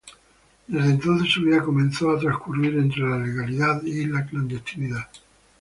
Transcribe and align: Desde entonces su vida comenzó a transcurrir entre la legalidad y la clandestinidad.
Desde 0.65 0.89
entonces 0.89 1.31
su 1.31 1.43
vida 1.43 1.61
comenzó 1.63 2.09
a 2.09 2.19
transcurrir 2.19 2.75
entre 2.75 3.03
la 3.07 3.19
legalidad 3.19 3.83
y 3.83 4.07
la 4.07 4.25
clandestinidad. 4.25 5.07